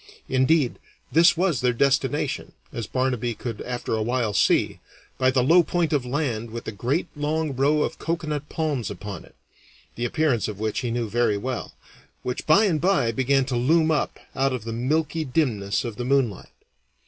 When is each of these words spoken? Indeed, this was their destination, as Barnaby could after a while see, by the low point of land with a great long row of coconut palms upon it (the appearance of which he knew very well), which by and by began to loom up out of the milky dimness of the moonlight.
Indeed, 0.27 0.79
this 1.11 1.37
was 1.37 1.61
their 1.61 1.73
destination, 1.73 2.53
as 2.73 2.87
Barnaby 2.87 3.35
could 3.35 3.61
after 3.61 3.93
a 3.93 4.01
while 4.01 4.33
see, 4.33 4.79
by 5.19 5.29
the 5.29 5.43
low 5.43 5.61
point 5.61 5.93
of 5.93 6.07
land 6.07 6.49
with 6.49 6.67
a 6.67 6.71
great 6.71 7.05
long 7.15 7.55
row 7.55 7.83
of 7.83 7.99
coconut 7.99 8.49
palms 8.49 8.89
upon 8.89 9.23
it 9.25 9.35
(the 9.93 10.05
appearance 10.05 10.47
of 10.47 10.59
which 10.59 10.79
he 10.79 10.89
knew 10.89 11.07
very 11.07 11.37
well), 11.37 11.73
which 12.23 12.47
by 12.47 12.65
and 12.65 12.81
by 12.81 13.11
began 13.11 13.45
to 13.45 13.55
loom 13.55 13.91
up 13.91 14.17
out 14.35 14.53
of 14.53 14.63
the 14.63 14.73
milky 14.73 15.23
dimness 15.23 15.85
of 15.85 15.97
the 15.97 16.03
moonlight. 16.05 16.49